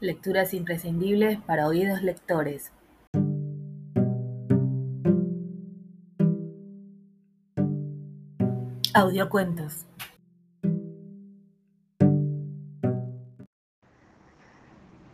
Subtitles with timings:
[0.00, 2.70] Lecturas imprescindibles para oídos lectores.
[8.94, 9.88] Audiocuentos.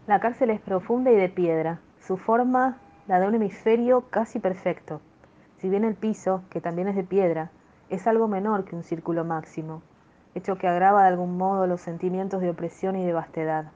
[0.06, 2.76] La cárcel es profunda y de piedra, su forma
[3.08, 5.01] la de un hemisferio casi perfecto,
[5.56, 7.51] si bien el piso, que también es de piedra,
[7.88, 9.80] es algo menor que un círculo máximo,
[10.35, 13.72] hecho que agrava de algún modo los sentimientos de opresión y de vastedad.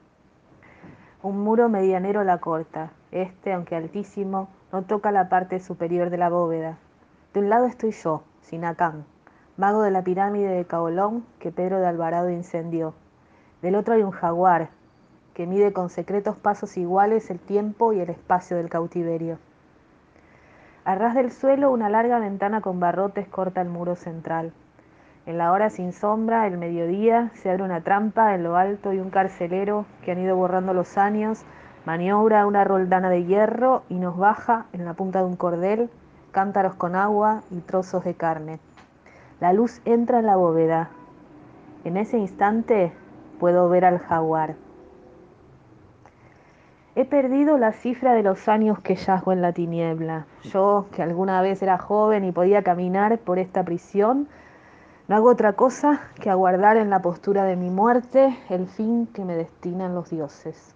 [1.21, 2.91] Un muro medianero la corta.
[3.11, 6.77] Este, aunque altísimo, no toca la parte superior de la bóveda.
[7.33, 9.03] De un lado estoy yo, Sinacán,
[9.57, 12.93] mago de la pirámide de Caolón que Pedro de Alvarado incendió.
[13.61, 14.69] Del otro hay un jaguar,
[15.33, 19.39] que mide con secretos pasos iguales el tiempo y el espacio del cautiverio.
[20.85, 24.53] A ras del suelo, una larga ventana con barrotes corta el muro central.
[25.29, 28.99] En la hora sin sombra, el mediodía, se abre una trampa en lo alto y
[28.99, 31.45] un carcelero que han ido borrando los años
[31.85, 35.91] maniobra una roldana de hierro y nos baja en la punta de un cordel
[36.31, 38.59] cántaros con agua y trozos de carne.
[39.39, 40.89] La luz entra en la bóveda.
[41.83, 42.91] En ese instante
[43.39, 44.55] puedo ver al jaguar.
[46.95, 50.25] He perdido la cifra de los años que yazgo en la tiniebla.
[50.41, 54.27] Yo, que alguna vez era joven y podía caminar por esta prisión,
[55.09, 59.25] no hago otra cosa que aguardar en la postura de mi muerte el fin que
[59.25, 60.75] me destinan los dioses.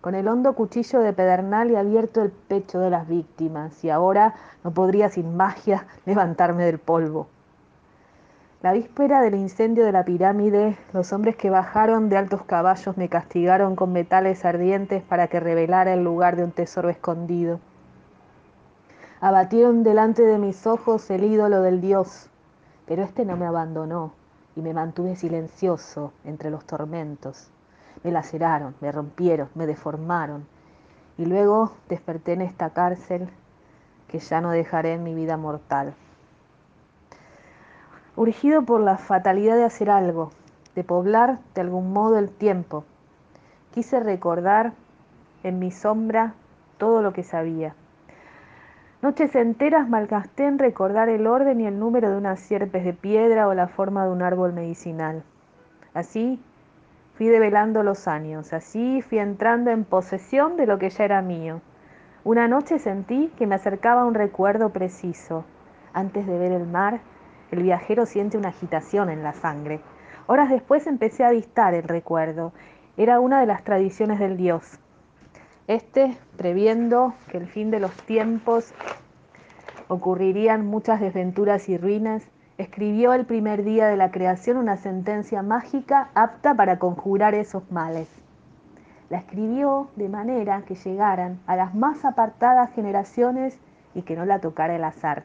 [0.00, 4.34] Con el hondo cuchillo de pedernal he abierto el pecho de las víctimas y ahora
[4.64, 7.28] no podría sin magia levantarme del polvo.
[8.62, 13.08] La víspera del incendio de la pirámide, los hombres que bajaron de altos caballos me
[13.08, 17.60] castigaron con metales ardientes para que revelara el lugar de un tesoro escondido.
[19.20, 22.30] Abatieron delante de mis ojos el ídolo del dios,
[22.90, 24.14] pero este no me abandonó
[24.56, 27.48] y me mantuve silencioso entre los tormentos.
[28.02, 30.44] Me laceraron, me rompieron, me deformaron
[31.16, 33.28] y luego desperté en esta cárcel
[34.08, 35.94] que ya no dejaré en mi vida mortal.
[38.16, 40.32] Urgido por la fatalidad de hacer algo,
[40.74, 42.82] de poblar de algún modo el tiempo,
[43.72, 44.72] quise recordar
[45.44, 46.34] en mi sombra
[46.76, 47.76] todo lo que sabía
[49.02, 53.48] Noches enteras malgasté en recordar el orden y el número de unas sierpes de piedra
[53.48, 55.22] o la forma de un árbol medicinal.
[55.94, 56.38] Así
[57.14, 61.62] fui develando los años, así fui entrando en posesión de lo que ya era mío.
[62.24, 65.46] Una noche sentí que me acercaba un recuerdo preciso.
[65.94, 67.00] Antes de ver el mar,
[67.52, 69.80] el viajero siente una agitación en la sangre.
[70.26, 72.52] Horas después empecé a avistar el recuerdo.
[72.98, 74.78] Era una de las tradiciones del dios.
[75.70, 78.74] Este, previendo que el fin de los tiempos
[79.86, 82.26] ocurrirían muchas desventuras y ruinas,
[82.58, 88.08] escribió el primer día de la creación una sentencia mágica apta para conjurar esos males.
[89.10, 93.56] La escribió de manera que llegaran a las más apartadas generaciones
[93.94, 95.22] y que no la tocara el azar.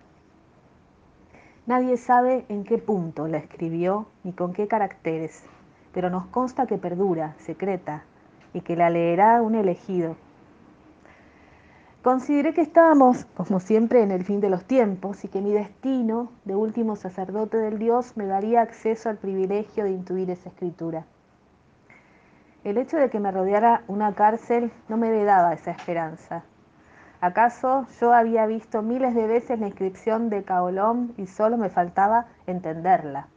[1.65, 5.43] Nadie sabe en qué punto la escribió ni con qué caracteres,
[5.91, 8.03] pero nos consta que perdura, secreta,
[8.53, 10.15] y que la leerá un elegido,
[12.05, 16.31] Consideré que estábamos, como siempre, en el fin de los tiempos y que mi destino
[16.43, 21.07] de último sacerdote del Dios me daría acceso al privilegio de intuir esa escritura.
[22.63, 26.43] El hecho de que me rodeara una cárcel no me vedaba esa esperanza.
[27.21, 32.27] ¿Acaso yo había visto miles de veces la inscripción de Caolón y solo me faltaba
[32.45, 33.29] entenderla?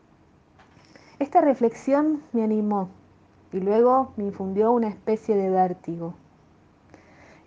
[1.18, 2.90] Esta reflexión me animó
[3.50, 6.12] y luego me infundió una especie de vértigo.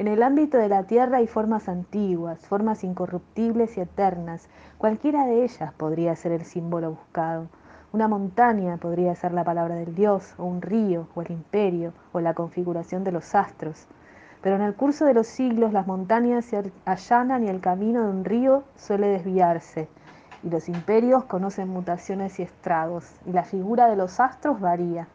[0.02, 4.50] En el ámbito de la tierra hay formas antiguas, formas incorruptibles y eternas.
[4.80, 7.50] Cualquiera de ellas podría ser el símbolo buscado.
[7.94, 12.20] Una montaña podría ser la palabra del Dios, o un río, o el imperio, o
[12.20, 13.86] la configuración de los astros.
[14.42, 18.10] Pero en el curso de los siglos las montañas se allanan y el camino de
[18.10, 19.88] un río suele desviarse,
[20.42, 25.08] y los imperios conocen mutaciones y estragos, y la figura de los astros varía.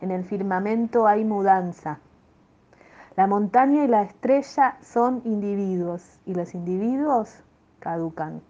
[0.00, 2.00] En el firmamento hay mudanza,
[3.14, 7.44] la montaña y la estrella son individuos y los individuos
[7.78, 8.40] caducan.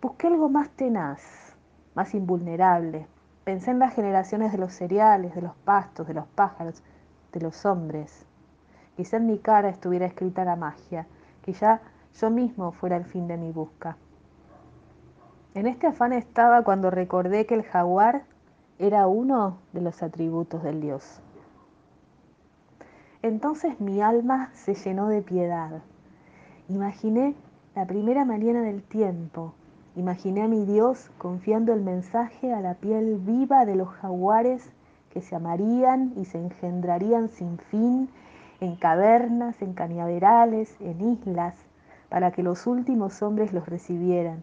[0.00, 1.56] Busqué algo más tenaz,
[1.94, 3.08] más invulnerable.
[3.42, 6.84] Pensé en las generaciones de los cereales, de los pastos, de los pájaros,
[7.32, 8.26] de los hombres.
[8.96, 11.06] Quizá en mi cara estuviera escrita la magia,
[11.42, 11.80] que ya
[12.14, 13.96] yo mismo fuera el fin de mi busca.
[15.54, 18.22] En este afán estaba cuando recordé que el jaguar
[18.78, 21.23] era uno de los atributos del dios.
[23.24, 25.80] Entonces mi alma se llenó de piedad.
[26.68, 27.34] Imaginé
[27.74, 29.54] la primera mañana del tiempo.
[29.96, 34.70] Imaginé a mi Dios confiando el mensaje a la piel viva de los jaguares
[35.08, 38.10] que se amarían y se engendrarían sin fin
[38.60, 41.54] en cavernas, en cañaverales, en islas,
[42.10, 44.42] para que los últimos hombres los recibieran.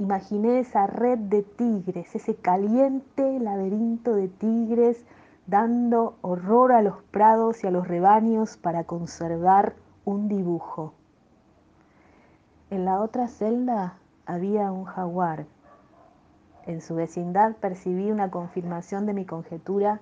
[0.00, 5.04] Imaginé esa red de tigres, ese caliente laberinto de tigres
[5.48, 9.74] dando horror a los prados y a los rebaños para conservar
[10.04, 10.92] un dibujo.
[12.70, 13.94] En la otra celda
[14.26, 15.46] había un jaguar.
[16.66, 20.00] En su vecindad percibí una confirmación de mi conjetura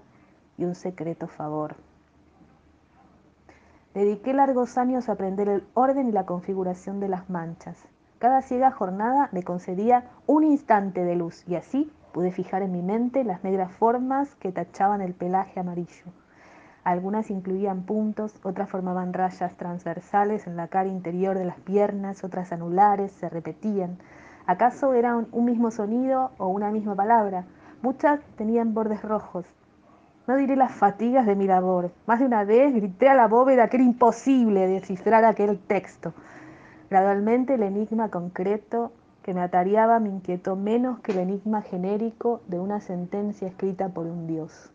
[0.59, 1.77] y un secreto favor.
[3.95, 7.79] Dediqué largos años a aprender el orden y la configuración de las manchas.
[8.19, 12.81] Cada ciega jornada me concedía un instante de luz y así pude fijar en mi
[12.81, 16.07] mente las negras formas que tachaban el pelaje amarillo.
[16.83, 22.53] Algunas incluían puntos, otras formaban rayas transversales en la cara interior de las piernas, otras
[22.53, 23.99] anulares, se repetían.
[24.47, 27.45] ¿Acaso eran un mismo sonido o una misma palabra?
[27.83, 29.45] Muchas tenían bordes rojos.
[30.27, 31.91] No diré las fatigas de mi labor.
[32.07, 36.15] Más de una vez grité a la bóveda que era imposible descifrar aquel texto.
[36.89, 38.91] Gradualmente el enigma concreto
[39.27, 44.07] que me atareaba me inquietó menos que el enigma genérico de una sentencia escrita por
[44.07, 44.71] un dios.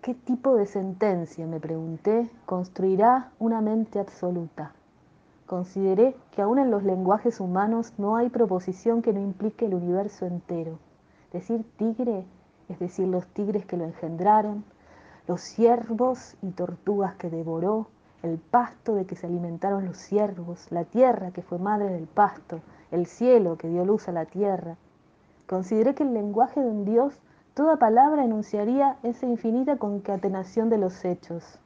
[0.00, 4.72] ¿Qué tipo de sentencia, me pregunté, construirá una mente absoluta?
[5.44, 10.24] Consideré que aún en los lenguajes humanos no hay proposición que no implique el universo
[10.24, 10.78] entero.
[11.30, 12.24] Decir tigre
[12.70, 14.64] es decir los tigres que lo engendraron,
[15.26, 17.88] los ciervos y tortugas que devoró,
[18.22, 22.60] el pasto de que se alimentaron los ciervos, la tierra que fue madre del pasto,
[22.90, 24.76] el cielo que dio luz a la tierra.
[25.46, 27.20] Consideré que el lenguaje de un Dios
[27.58, 31.58] Toda palabra enunciaría esa infinita concatenación de los hechos,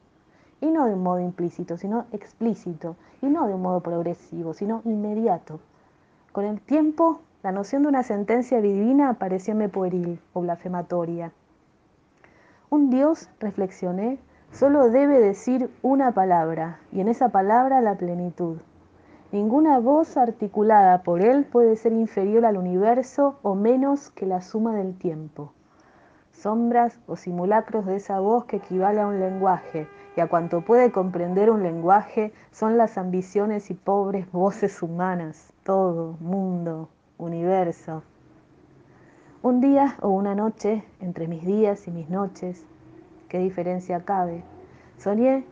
[0.59, 4.81] y no de un modo implícito, sino explícito, y no de un modo progresivo, sino
[4.85, 5.59] inmediato.
[6.31, 11.31] Con el tiempo, la noción de una sentencia divina parecióme pueril o blasfematoria.
[12.71, 14.17] Un Dios, reflexioné,
[14.53, 18.57] solo debe decir una palabra, y en esa palabra la plenitud.
[19.33, 24.73] Ninguna voz articulada por él puede ser inferior al universo o menos que la suma
[24.73, 25.51] del tiempo
[26.43, 30.91] sombras o simulacros de esa voz que equivale a un lenguaje, y a cuanto puede
[30.91, 38.03] comprender un lenguaje son las ambiciones y pobres voces humanas, todo, mundo, universo.
[39.41, 42.65] Un día o una noche, entre mis días y mis noches,
[43.33, 44.43] ¿qué diferencia cabe?
[44.99, 45.43] Soñé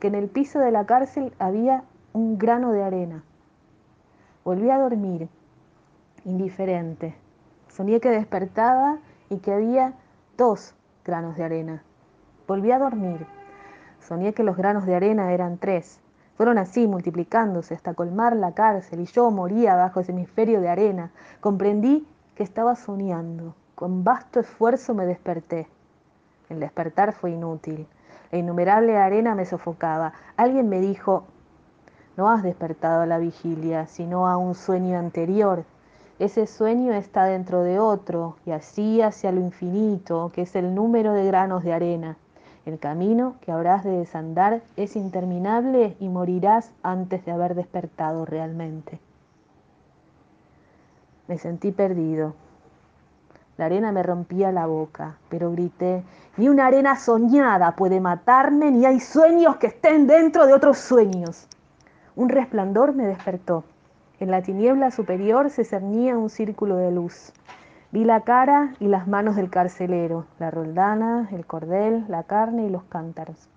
[0.00, 3.22] que en el piso de la cárcel había un grano de arena.
[4.46, 5.28] Volví a dormir,
[6.24, 7.14] indiferente.
[7.68, 8.96] Soñé que despertaba
[9.28, 9.92] y que había
[10.38, 10.74] dos
[11.04, 11.82] granos de arena.
[12.48, 13.26] Volví a dormir.
[14.00, 16.00] Soñé que los granos de arena eran tres.
[16.38, 21.10] Fueron así multiplicándose hasta colmar la cárcel y yo moría bajo ese hemisferio de arena.
[21.40, 23.54] Comprendí que estaba soñando.
[23.74, 25.68] Con vasto esfuerzo me desperté.
[26.52, 27.86] El despertar fue inútil.
[28.30, 30.12] La innumerable arena me sofocaba.
[30.36, 31.24] Alguien me dijo,
[32.16, 35.64] no has despertado a la vigilia, sino a un sueño anterior
[36.22, 41.14] ese sueño está dentro de otro y así hacia lo infinito, que es el número
[41.14, 42.16] de granos de arena.
[42.64, 49.00] El camino que habrás de desandar es interminable y morirás antes de haber despertado realmente.
[51.26, 52.34] Me sentí perdido.
[53.62, 56.02] La arena me rompía la boca, pero grité,
[56.36, 61.46] ni una arena soñada puede matarme, ni hay sueños que estén dentro de otros sueños.
[62.16, 63.62] Un resplandor me despertó.
[64.18, 67.32] En la tiniebla superior se cernía un círculo de luz.
[67.92, 72.68] Vi la cara y las manos del carcelero, la roldana, el cordel, la carne y
[72.68, 73.48] los cántaros.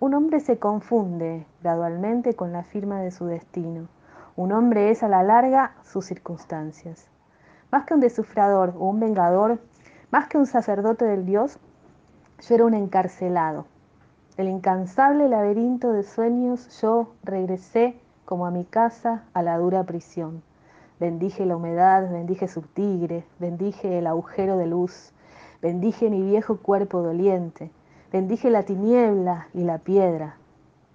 [0.00, 3.86] Un hombre se confunde gradualmente con la firma de su destino.
[4.34, 7.08] Un hombre es a la larga sus circunstancias.
[7.72, 9.58] Más que un desufrador o un vengador,
[10.10, 11.58] más que un sacerdote del Dios,
[12.46, 13.64] yo era un encarcelado.
[14.36, 20.42] El incansable laberinto de sueños yo regresé como a mi casa, a la dura prisión.
[21.00, 25.14] Bendije la humedad, bendije su tigre, bendije el agujero de luz,
[25.62, 27.70] bendije mi viejo cuerpo doliente,
[28.12, 30.36] bendije la tiniebla y la piedra.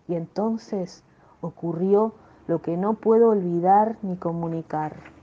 [0.08, 1.04] Y entonces
[1.42, 2.14] ocurrió
[2.46, 5.17] lo que no puedo olvidar ni comunicar.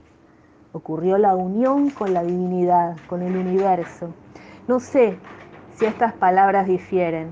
[0.75, 4.09] Ocurrió la unión con la divinidad, con el universo.
[4.67, 5.17] No sé
[5.75, 7.31] si estas palabras difieren.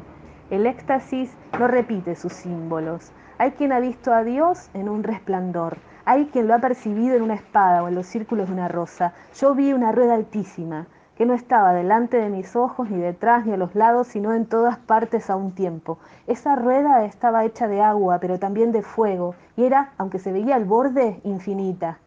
[0.50, 5.76] El éxtasis no repite sus símbolos, hay quien ha visto a Dios en un resplandor.
[6.06, 9.14] Hay quien lo ha percibido en una espada o en los círculos de una rosa.
[9.36, 13.52] Yo vi una rueda altísima que no estaba delante de mis ojos, ni detrás, ni
[13.52, 16.00] a los lados, sino en todas partes a un tiempo.
[16.28, 20.56] Esa rueda estaba hecha de agua, pero también de fuego, y era, aunque se veía
[20.56, 22.00] al borde, infinita.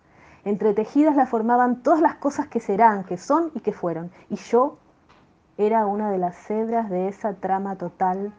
[0.47, 4.13] Entretejidas la formaban todas las cosas que serán, que son y que fueron.
[4.31, 4.79] Y yo
[5.59, 8.33] era una de las cebras de esa trama total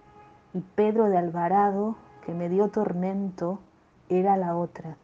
[0.54, 3.60] y Pedro de Alvarado, que me dio tormento,
[4.08, 4.96] era la otra.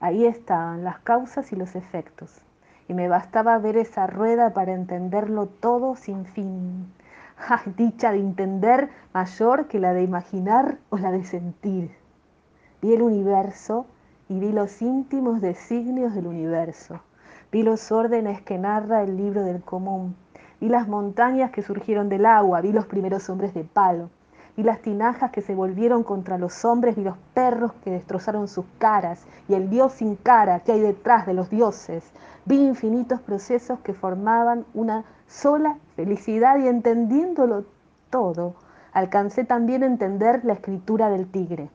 [0.00, 2.40] Ahí estaban las causas y los efectos,
[2.88, 6.94] y me bastaba ver esa rueda para entenderlo todo sin fin.
[7.76, 11.94] dicha de entender mayor que la de imaginar o la de sentir.
[12.80, 13.84] Vi el universo
[14.28, 17.00] y vi los íntimos designios del universo.
[17.50, 20.16] Vi los órdenes que narra el libro del común.
[20.60, 22.60] Vi las montañas que surgieron del agua.
[22.60, 24.10] Vi los primeros hombres de palo
[24.56, 28.66] vi las tinajas que se volvieron contra los hombres, vi los perros que destrozaron sus
[28.78, 32.04] caras y el dios sin cara que hay detrás de los dioses.
[32.44, 37.64] Vi infinitos procesos que formaban una sola felicidad y entendiéndolo
[38.10, 38.56] todo,
[38.92, 41.70] alcancé también a entender la escritura del tigre.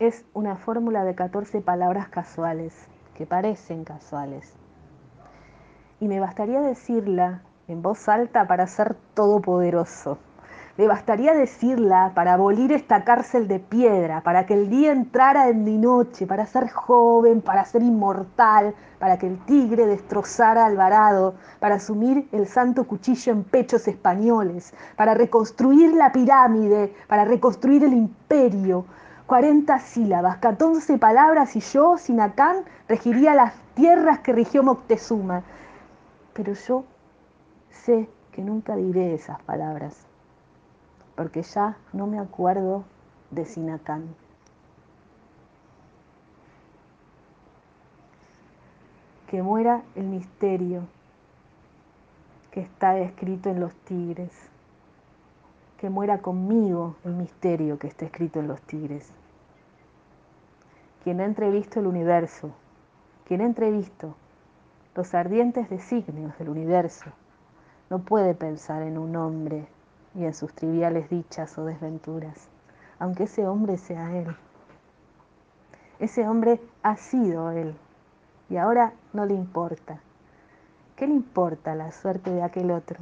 [0.00, 2.72] Es una fórmula de 14 palabras casuales,
[3.12, 4.54] que parecen casuales.
[6.00, 10.16] Y me bastaría decirla en voz alta para ser todopoderoso.
[10.78, 15.64] Le bastaría decirla para abolir esta cárcel de piedra, para que el día entrara en
[15.64, 21.74] mi noche, para ser joven, para ser inmortal, para que el tigre destrozara Alvarado, para
[21.74, 28.86] asumir el santo cuchillo en pechos españoles, para reconstruir la pirámide, para reconstruir el imperio.
[29.30, 35.44] 40 sílabas, 14 palabras y yo, Sinacán, regiría las tierras que rigió Moctezuma.
[36.32, 36.84] Pero yo
[37.70, 40.04] sé que nunca diré esas palabras,
[41.14, 42.82] porque ya no me acuerdo
[43.30, 44.16] de Sinacán.
[49.28, 50.88] Que muera el misterio
[52.50, 54.32] que está escrito en los tigres.
[55.78, 59.12] Que muera conmigo el misterio que está escrito en los tigres.
[61.02, 62.50] Quien ha entrevisto el universo,
[63.26, 64.14] quien ha entrevisto
[64.94, 67.10] los ardientes designios del universo,
[67.88, 69.66] no puede pensar en un hombre
[70.14, 72.48] y en sus triviales dichas o desventuras,
[72.98, 74.36] aunque ese hombre sea él.
[75.98, 77.74] Ese hombre ha sido él
[78.50, 80.00] y ahora no le importa.
[80.96, 82.98] ¿Qué le importa la suerte de aquel otro?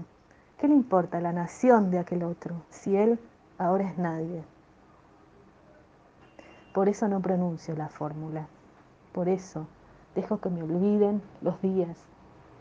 [0.58, 3.18] ¿Qué le importa la nación de aquel otro si él
[3.58, 4.44] ahora es nadie?
[6.78, 8.47] Por eso no pronuncio la fórmula.
[9.11, 9.66] Por eso
[10.14, 11.99] dejo que me olviden los días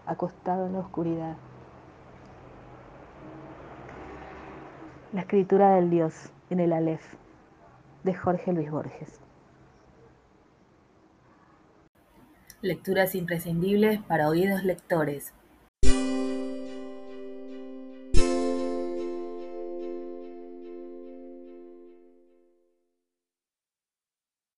[0.07, 1.37] acostado en la oscuridad.
[5.13, 7.05] La escritura del Dios en el Aleph
[8.03, 9.19] de Jorge Luis Borges.
[12.63, 15.31] Lecturas imprescindibles para oídos lectores.